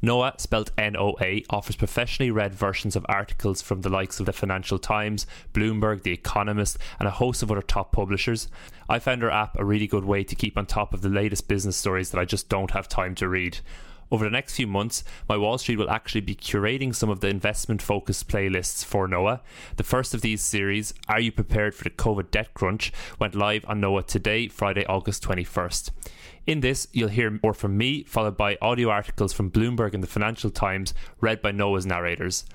[0.01, 4.25] Noa, spelled N O A, offers professionally read versions of articles from the likes of
[4.25, 8.47] the Financial Times, Bloomberg, The Economist, and a host of other top publishers.
[8.87, 11.49] I found our app a really good way to keep on top of the latest
[11.49, 13.59] business stories that I just don't have time to read.
[14.09, 17.27] Over the next few months, my Wall Street will actually be curating some of the
[17.27, 19.41] investment focused playlists for Noa.
[19.75, 23.65] The first of these series, Are You Prepared for the COVID Debt Crunch, went live
[23.67, 25.91] on Noa today, Friday, August 21st.
[26.45, 30.07] In this, you'll hear more from me, followed by audio articles from Bloomberg and the
[30.07, 32.45] Financial Times, read by Noa's narrators.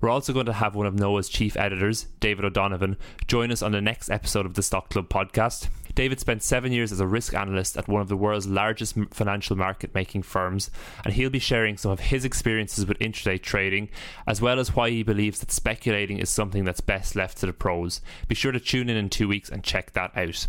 [0.00, 2.96] We're also going to have one of Noa's chief editors, David O'Donovan,
[3.28, 5.68] join us on the next episode of the Stock Club podcast.
[5.94, 9.56] David spent seven years as a risk analyst at one of the world's largest financial
[9.56, 10.70] market making firms,
[11.04, 13.88] and he'll be sharing some of his experiences with intraday trading,
[14.26, 17.52] as well as why he believes that speculating is something that's best left to the
[17.52, 18.00] pros.
[18.28, 20.46] Be sure to tune in in two weeks and check that out.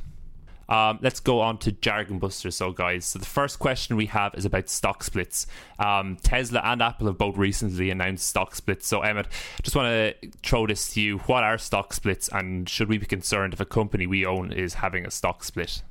[0.73, 2.55] Um, let's go on to jargon busters.
[2.55, 5.45] So, guys, so the first question we have is about stock splits.
[5.77, 8.87] Um, Tesla and Apple have both recently announced stock splits.
[8.87, 9.27] So, Emmett,
[9.61, 11.19] just want to throw this to you.
[11.19, 14.75] What are stock splits, and should we be concerned if a company we own is
[14.75, 15.83] having a stock split?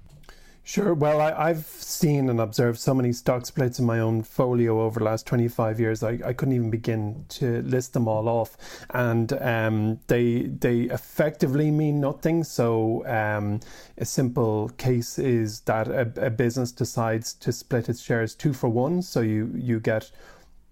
[0.65, 0.95] Sure.
[0.95, 5.01] Well, I, have seen and observed so many stock splits in my own folio over
[5.01, 6.05] the last 25 years.
[6.05, 8.57] I, I couldn't even begin to list them all off.
[8.91, 12.45] And um, they they effectively mean nothing.
[12.45, 13.59] So, um,
[13.99, 18.69] a simple case is that a, a, business decides to split its shares two for
[18.69, 19.03] one.
[19.03, 20.13] So, you, you get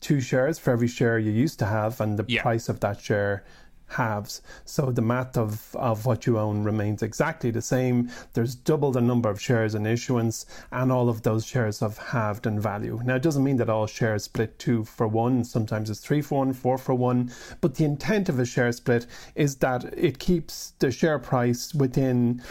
[0.01, 2.43] two shares for every share you used to have, and the yeah.
[2.43, 3.45] price of that share
[3.91, 4.43] halves.
[4.65, 8.11] So the math of, of what you own remains exactly the same.
[8.33, 12.47] There's double the number of shares in issuance, and all of those shares have halved
[12.47, 13.01] in value.
[13.05, 15.45] Now, it doesn't mean that all shares split two for one.
[15.45, 17.33] Sometimes it's three for one, four for one.
[17.61, 22.43] But the intent of a share split is that it keeps the share price within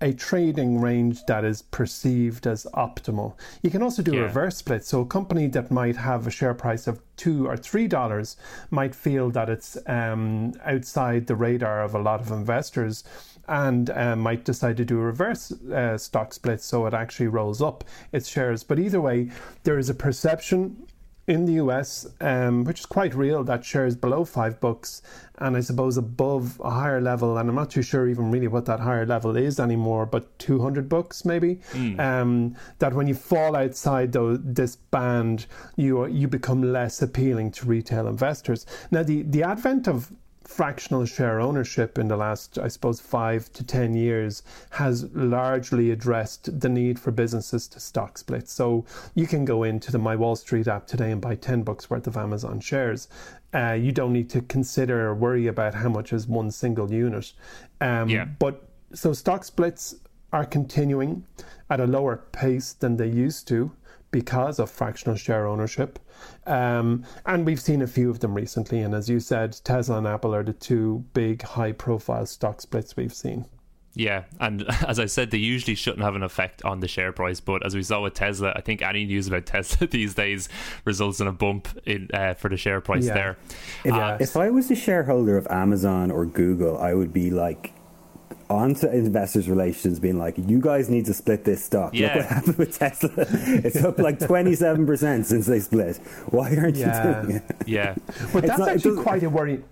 [0.00, 3.34] a trading range that is perceived as optimal.
[3.62, 4.20] You can also do yeah.
[4.20, 4.84] a reverse split.
[4.84, 8.36] So a company that might have a share price of two or three dollars
[8.70, 13.04] might feel that it's um, outside the radar of a lot of investors
[13.48, 17.60] and uh, might decide to do a reverse uh, stock split so it actually rolls
[17.60, 18.64] up its shares.
[18.64, 19.30] But either way,
[19.64, 20.86] there is a perception
[21.30, 25.00] in the US, um, which is quite real, that shares below five bucks,
[25.38, 28.66] and I suppose above a higher level, and I'm not too sure even really what
[28.66, 31.60] that higher level is anymore, but 200 bucks maybe.
[31.72, 32.00] Mm.
[32.00, 37.66] Um, that when you fall outside the, this band, you you become less appealing to
[37.66, 38.66] retail investors.
[38.90, 40.12] Now, the the advent of
[40.50, 46.60] fractional share ownership in the last, I suppose, five to 10 years has largely addressed
[46.60, 48.48] the need for businesses to stock split.
[48.48, 48.84] So
[49.14, 52.08] you can go into the My Wall Street app today and buy 10 bucks worth
[52.08, 53.06] of Amazon shares.
[53.54, 57.32] Uh, you don't need to consider or worry about how much is one single unit.
[57.80, 58.24] Um, yeah.
[58.24, 59.94] But so stock splits
[60.32, 61.24] are continuing
[61.70, 63.70] at a lower pace than they used to
[64.10, 65.98] because of fractional share ownership.
[66.46, 68.80] Um, and we've seen a few of them recently.
[68.80, 72.96] And as you said, Tesla and Apple are the two big high profile stock splits
[72.96, 73.46] we've seen.
[73.94, 77.40] Yeah, and as I said, they usually shouldn't have an effect on the share price.
[77.40, 80.48] But as we saw with Tesla, I think any news about Tesla these days
[80.84, 83.14] results in a bump in uh, for the share price yeah.
[83.14, 83.38] there.
[83.84, 87.72] If, uh, if I was a shareholder of Amazon or Google, I would be like,
[88.48, 91.94] onto investors relations being like you guys need to split this stock.
[91.94, 92.06] Yeah.
[92.06, 93.10] look what happened with tesla.
[93.64, 95.96] It's up like 27% since they split.
[96.30, 97.20] Why aren't yeah.
[97.20, 97.56] you doing it?
[97.66, 97.94] Yeah.
[98.32, 99.62] But that's not, actually quite a worry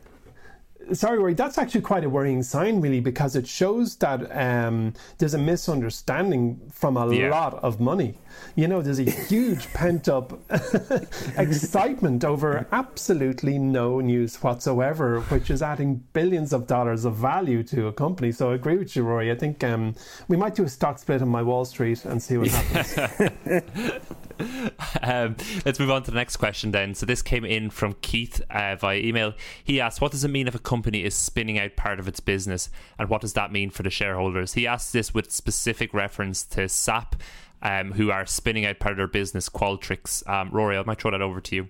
[0.92, 5.34] sorry, Rory, that's actually quite a worrying sign, really, because it shows that um, there's
[5.34, 7.30] a misunderstanding from a yeah.
[7.30, 8.14] lot of money.
[8.54, 10.38] You know, there's a huge pent up
[11.38, 17.86] excitement over absolutely no news whatsoever, which is adding billions of dollars of value to
[17.86, 18.32] a company.
[18.32, 19.30] So I agree with you, Rory.
[19.30, 19.94] I think um,
[20.28, 24.02] we might do a stock split on my Wall Street and see what happens.
[25.02, 26.94] um, let's move on to the next question then.
[26.94, 29.34] So this came in from Keith uh, via email.
[29.62, 32.20] He asked, "What does it mean if a company is spinning out part of its
[32.20, 36.44] business, and what does that mean for the shareholders?" He asked this with specific reference
[36.44, 37.16] to SAP,
[37.62, 40.28] um, who are spinning out part of their business, Qualtrics.
[40.28, 41.68] Um, Rory, I might throw that over to you.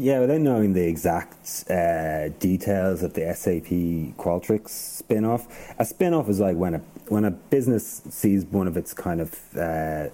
[0.00, 6.38] Yeah, without knowing the exact uh, details of the SAP Qualtrics spin-off, a spin-off is
[6.38, 10.08] like when a when a business sees one of its kind of uh,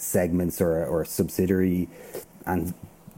[0.00, 1.88] segments or, or a subsidiary
[2.46, 2.74] and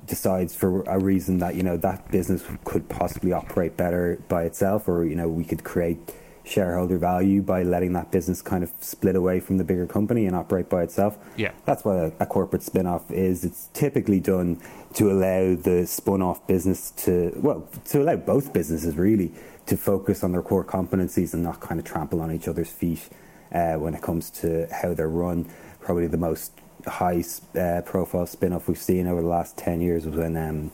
[0.06, 4.88] decides for a reason that you know that business could possibly operate better by itself
[4.88, 5.98] or you know we could create
[6.44, 10.34] shareholder value by letting that business kind of split away from the bigger company and
[10.34, 11.16] operate by itself.
[11.36, 11.52] Yeah.
[11.64, 13.44] That's what a, a corporate spin-off is.
[13.44, 14.60] It's typically done
[14.94, 19.32] to allow the spun-off business to well, to allow both businesses really
[19.66, 23.08] to focus on their core competencies and not kind of trample on each other's feet
[23.52, 25.48] uh, when it comes to how they're run.
[25.80, 26.52] Probably the most
[26.86, 27.24] high
[27.58, 30.70] uh, profile spin off we've seen over the last 10 years was when um,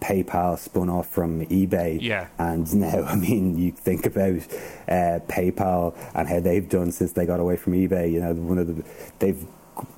[0.00, 1.98] PayPal spun off from eBay.
[2.00, 2.28] Yeah.
[2.38, 4.42] And now, I mean, you think about
[4.88, 8.12] uh, PayPal and how they've done since they got away from eBay.
[8.12, 8.84] You know, one of the
[9.18, 9.46] they've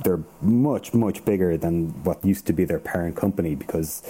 [0.04, 4.02] they're much much bigger than what used to be their parent company because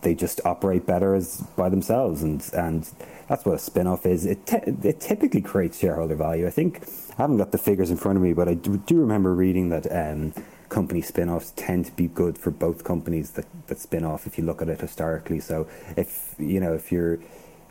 [0.00, 2.90] they just operate better as by themselves and and
[3.28, 6.82] that's what a spin-off is it te- it typically creates shareholder value i think
[7.18, 9.68] i haven't got the figures in front of me but i do, do remember reading
[9.68, 10.32] that um,
[10.68, 14.44] company spin-offs tend to be good for both companies that, that spin off if you
[14.44, 15.40] look at it historically.
[15.40, 17.18] So if you know if you're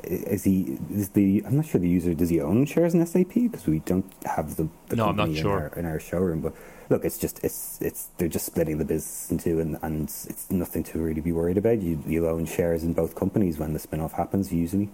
[0.03, 3.33] is he is the I'm not sure the user does he own shares in SAP
[3.33, 5.57] because we don't have the, the no, company I'm not sure.
[5.57, 6.53] in, our, in our showroom but
[6.89, 10.83] look it's just it's it's they're just splitting the business into and, and it's nothing
[10.85, 11.81] to really be worried about.
[11.81, 14.89] You you own shares in both companies when the spin-off happens usually.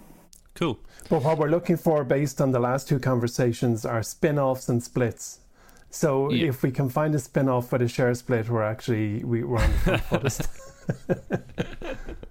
[0.54, 0.78] Cool.
[1.10, 5.40] But what we're looking for based on the last two conversations are spin-offs and splits
[5.94, 6.48] So Yeah.
[6.48, 9.58] if we can find a spin off with a share split, we're actually we, we're
[9.58, 10.48] on the front.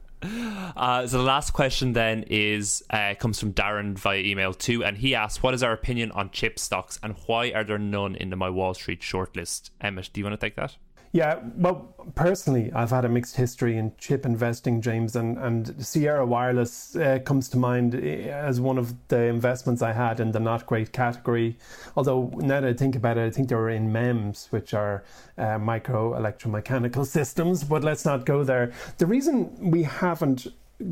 [0.76, 4.98] Uh, so the last question then is uh, comes from Darren via email too, and
[4.98, 8.30] he asks, "What is our opinion on chip stocks, and why are there none in
[8.30, 10.78] the My Wall Street shortlist?" Emmett, do you want to take that?
[11.16, 16.26] Yeah, well, personally, I've had a mixed history in chip investing, James, and, and Sierra
[16.26, 20.40] Wireless uh, comes to mind eh, as one of the investments I had in the
[20.40, 21.56] not great category.
[21.96, 25.04] Although now that I think about it, I think they were in MEMS, which are
[25.38, 28.74] uh, micro electromechanical systems, but let's not go there.
[28.98, 30.48] The reason we haven't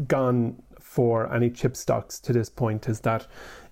[0.08, 3.26] gone for any chip stocks to this point is that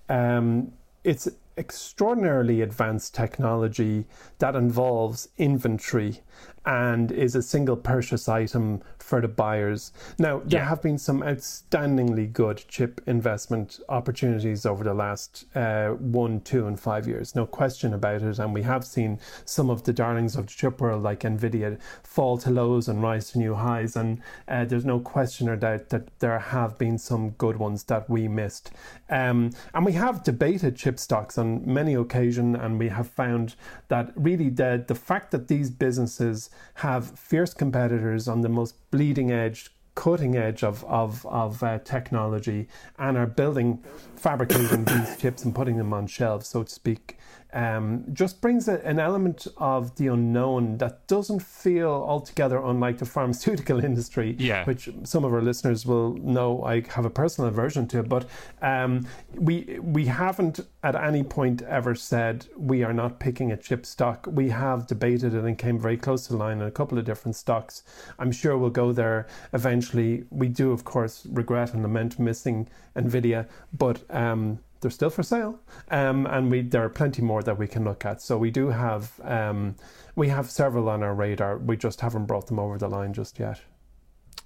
[0.09, 0.71] um,
[1.03, 1.29] it's
[1.59, 4.05] extraordinarily advanced technology
[4.39, 6.21] that involves inventory
[6.65, 9.91] and is a single purchase item for the buyers.
[10.19, 10.69] Now, there Yeah.
[10.69, 16.79] have been some outstandingly good chip investment opportunities over the last uh, one, two, and
[16.79, 17.35] five years.
[17.35, 18.39] No question about it.
[18.39, 22.37] And we have seen some of the darlings of the chip world, like Nvidia, fall
[22.39, 23.95] to lows and rise to new highs.
[23.95, 28.09] And uh, there's no question or doubt that there have been some good ones that
[28.09, 28.71] we missed.
[29.09, 33.55] Um, and we have debated chip stocks on many occasions, and we have found
[33.87, 39.31] that really the, the fact that these businesses have fierce competitors on the most bleeding
[39.31, 43.83] edge cutting edge of of, of uh, technology and are building
[44.15, 47.17] fabricating these chips and putting them on shelves so to speak
[47.53, 53.05] um, just brings a, an element of the unknown that doesn't feel altogether unlike the
[53.05, 54.63] pharmaceutical industry Yeah.
[54.65, 58.03] which some of our listeners will know I have a personal aversion to.
[58.03, 58.29] But
[58.61, 63.85] um, we we haven't at any point ever said we are not picking a chip
[63.85, 64.27] stock.
[64.29, 67.05] We have debated it and came very close to the line in a couple of
[67.05, 67.83] different stocks.
[68.19, 70.23] I'm sure we'll go there eventually.
[70.29, 73.47] We do of course regret and lament missing Nvidia.
[73.75, 75.59] But um, they're still for sale,
[75.91, 78.21] um, and we there are plenty more that we can look at.
[78.21, 79.75] So we do have um,
[80.15, 81.57] we have several on our radar.
[81.57, 83.61] We just haven't brought them over the line just yet.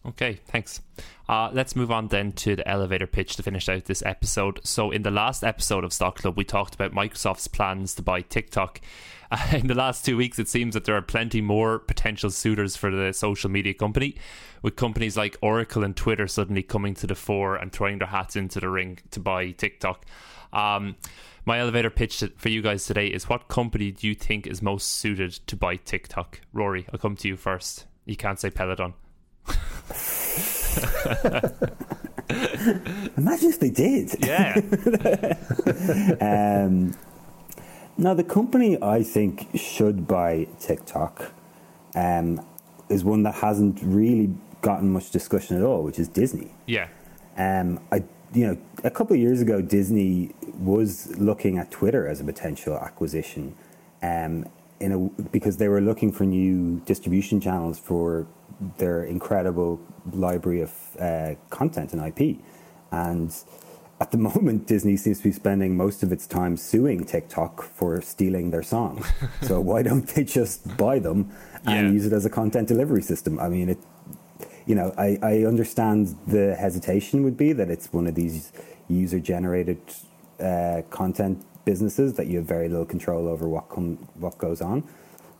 [0.05, 0.81] Okay, thanks.
[1.29, 4.59] Uh, let's move on then to the elevator pitch to finish out this episode.
[4.65, 8.21] So, in the last episode of Stock Club, we talked about Microsoft's plans to buy
[8.21, 8.81] TikTok.
[9.31, 12.75] Uh, in the last two weeks, it seems that there are plenty more potential suitors
[12.75, 14.17] for the social media company,
[14.61, 18.35] with companies like Oracle and Twitter suddenly coming to the fore and throwing their hats
[18.35, 20.05] into the ring to buy TikTok.
[20.51, 20.97] Um,
[21.45, 24.89] my elevator pitch for you guys today is what company do you think is most
[24.89, 26.41] suited to buy TikTok?
[26.51, 27.85] Rory, I'll come to you first.
[28.05, 28.95] You can't say Peloton.
[33.17, 34.15] Imagine if they did.
[34.25, 34.59] Yeah.
[36.21, 36.95] Um,
[37.97, 41.31] now, the company I think should buy TikTok
[41.95, 42.43] um,
[42.89, 46.51] is one that hasn't really gotten much discussion at all, which is Disney.
[46.65, 46.87] yeah.
[47.37, 52.19] Um, I, you know, a couple of years ago, Disney was looking at Twitter as
[52.21, 53.55] a potential acquisition,
[54.01, 54.45] um,
[54.83, 54.99] in a,
[55.37, 58.27] because they were looking for new distribution channels for
[58.77, 59.79] their incredible
[60.11, 62.37] library of uh, content and IP.
[62.91, 63.33] And
[64.03, 68.01] at the moment, Disney seems to be spending most of its time suing TikTok for
[68.01, 69.05] stealing their songs.
[69.41, 71.19] so why don't they just buy them
[71.65, 71.93] and Yeah.
[71.97, 73.39] use it as a content delivery system?
[73.39, 73.79] I mean, it,
[74.65, 78.51] you know, I, I understand the hesitation would be that it's one of these
[78.89, 79.79] user generated
[80.39, 84.83] uh, content businesses that you have very little control over what come what goes on.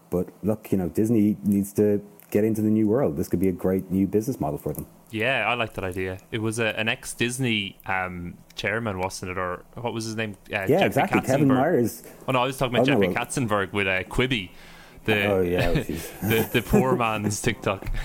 [0.10, 2.02] But look, you know, Disney needs to
[2.32, 3.18] get into the new world.
[3.18, 4.86] This could be a great new business model for them.
[5.12, 6.18] Yeah, I like that idea.
[6.32, 9.38] It was a, an ex Disney um, chairman, wasn't it?
[9.38, 10.32] Or what was his name?
[10.52, 11.22] Uh, Yeah, Jeffrey exactly.
[11.22, 11.48] Kevin.
[11.50, 12.04] Myers.
[12.28, 14.50] Oh, no, I was talking about Oh, no, Jeffrey well- Katzenberg with uh, Quibi.
[15.06, 17.90] The, Oh, yeah, the, the poor man's TikTok.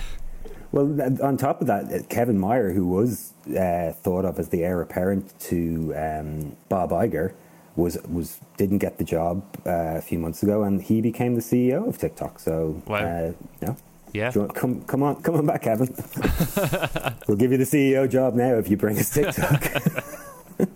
[0.71, 4.63] Well, on top of that, uh, Kevin Mayer, who was uh, thought of as the
[4.63, 7.33] heir apparent to um, Bob Iger,
[7.79, 11.41] was was didn't get the job uh, a few months ago, and he became the
[11.41, 12.39] CEO of TikTok.
[12.39, 12.97] So, Wow.
[12.97, 13.75] uh, you
[14.13, 14.31] Yeah.
[14.33, 15.87] you want- come come on, come on back, Kevin.
[17.27, 19.61] we'll give you the CEO job now if you bring us TikTok.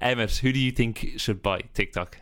[0.00, 2.18] Emmett, who do you think should buy TikTok?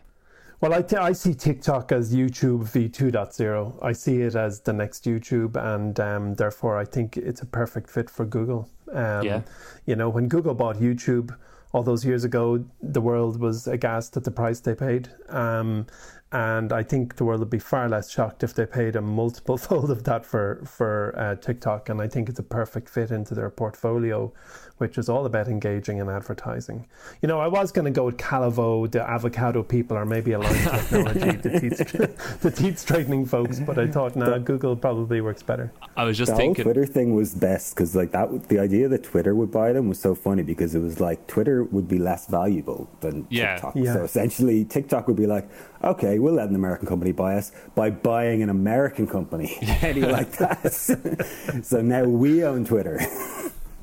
[0.61, 3.79] Well, I, I see TikTok as YouTube v2.0.
[3.81, 7.89] I see it as the next YouTube, and um, therefore I think it's a perfect
[7.89, 8.67] fit for Google.
[8.91, 9.41] Um, Yeah.
[9.85, 11.33] You know, when Google bought YouTube
[11.71, 15.09] all those years ago, the world was aghast at the price they paid.
[15.29, 15.85] Um,
[16.31, 19.57] and I think the world would be far less shocked if they paid a multiple
[19.65, 21.89] fold of that for for uh, TikTok.
[21.89, 24.31] And I think it's a perfect fit into their portfolio,
[24.77, 26.85] which is all about engaging in advertising.
[27.23, 30.53] You know, I was going to go with Calavo, the avocado people, or maybe Align
[30.63, 33.59] Technology, the teeth, the teeth straightening folks.
[33.59, 35.71] But I thought, nah, Google probably works better.
[35.97, 36.73] I was just thinking the whole.
[36.73, 39.99] Twitter thing was best because like that the idea that Twitter would buy them was
[39.99, 43.53] so funny because it was like Twitter would be less valuable than Yeah.
[43.55, 43.75] TikTok.
[43.75, 43.93] Yeah.
[43.95, 45.49] So essentially, TikTok would be like,
[45.83, 49.47] okay, we'll let an American company buy us by buying an American company.
[49.81, 50.71] How do you like that?
[51.63, 52.99] so now we own Twitter.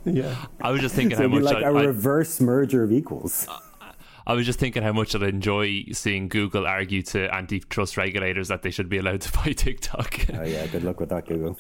[0.05, 0.47] Yeah.
[0.61, 2.85] I was just thinking so how it'd be much like I, a I- reverse merger
[2.85, 3.47] of equals.
[3.49, 3.59] Uh,
[4.27, 8.63] I was just thinking how much I'd enjoy seeing Google argue to antitrust regulators that
[8.63, 10.27] they should be allowed to buy TikTok.
[10.35, 11.57] oh yeah, good luck with that, Google.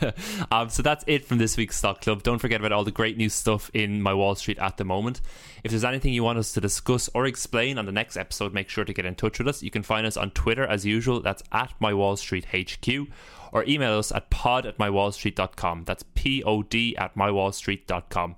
[0.50, 2.24] um, so that's it from this week's Stock Club.
[2.24, 5.20] Don't forget about all the great new stuff in my Wall Street at the moment.
[5.62, 8.68] If there's anything you want us to discuss or explain on the next episode, make
[8.68, 9.62] sure to get in touch with us.
[9.62, 11.20] You can find us on Twitter as usual.
[11.20, 13.08] That's at my Wall Street HQ.
[13.52, 15.84] Or email us at pod at mywallstreet.com.
[15.84, 18.36] That's P O D at mywallstreet.com.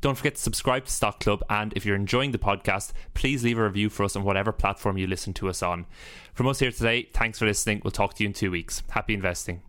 [0.00, 3.58] Don't forget to subscribe to Stock Club, and if you're enjoying the podcast, please leave
[3.58, 5.86] a review for us on whatever platform you listen to us on.
[6.34, 7.80] From us here today, thanks for listening.
[7.82, 8.82] We'll talk to you in two weeks.
[8.90, 9.62] Happy investing.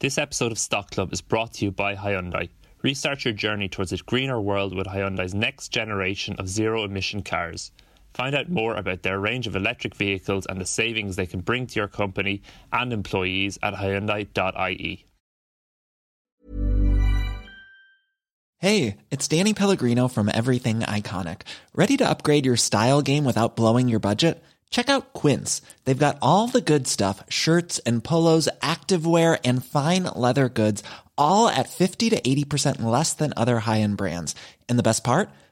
[0.00, 2.48] This episode of Stock Club is brought to you by Hyundai.
[2.82, 7.72] Restart your journey towards a greener world with Hyundai's next generation of zero emission cars.
[8.14, 11.66] Find out more about their range of electric vehicles and the savings they can bring
[11.68, 12.42] to your company
[12.72, 15.04] and employees at Hyundai.ie.
[18.60, 21.42] Hey, it's Danny Pellegrino from Everything Iconic.
[21.76, 24.42] Ready to upgrade your style game without blowing your budget?
[24.70, 25.62] Check out Quince.
[25.84, 30.82] They've got all the good stuff shirts and polos, activewear, and fine leather goods,
[31.16, 34.34] all at 50 to 80% less than other high end brands.
[34.68, 35.30] And the best part?